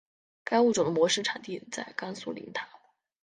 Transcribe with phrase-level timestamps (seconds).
[0.43, 2.67] 该物种的模式产地在甘肃临潭。